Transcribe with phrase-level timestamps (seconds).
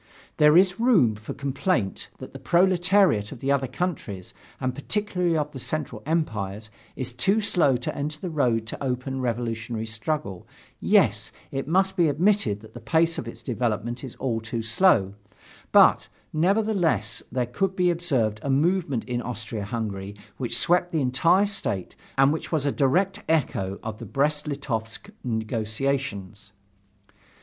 [0.37, 5.51] There is room for complaint that the proletariat of the other countries, and particularly of
[5.51, 10.47] the Central Empires, is too slow to enter the road of open revolutionary struggle,
[10.79, 15.13] yes, it must be admitted that the pace of its development is all too slow
[15.71, 21.45] but, nevertheless, there could be observed a movement in Austria Hungary which swept the entire
[21.45, 26.53] state and which was a direct echo of the Brest Litovsk negotiations.